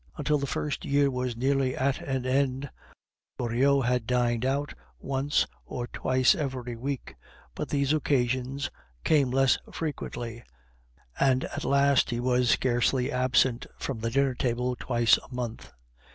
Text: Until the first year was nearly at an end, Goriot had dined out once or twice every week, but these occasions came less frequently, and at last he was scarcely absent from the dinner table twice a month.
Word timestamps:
Until 0.17 0.39
the 0.39 0.47
first 0.47 0.83
year 0.83 1.11
was 1.11 1.37
nearly 1.37 1.77
at 1.77 1.99
an 2.01 2.25
end, 2.25 2.71
Goriot 3.37 3.85
had 3.85 4.07
dined 4.07 4.43
out 4.43 4.73
once 4.97 5.45
or 5.63 5.85
twice 5.85 6.33
every 6.33 6.75
week, 6.75 7.13
but 7.53 7.69
these 7.69 7.93
occasions 7.93 8.71
came 9.03 9.29
less 9.29 9.59
frequently, 9.71 10.43
and 11.19 11.43
at 11.43 11.63
last 11.63 12.09
he 12.09 12.19
was 12.19 12.49
scarcely 12.49 13.11
absent 13.11 13.67
from 13.77 13.99
the 13.99 14.09
dinner 14.09 14.33
table 14.33 14.75
twice 14.75 15.17
a 15.19 15.31
month. 15.31 15.71